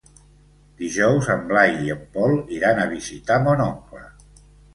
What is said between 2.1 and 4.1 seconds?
Pol iran a visitar mon oncle.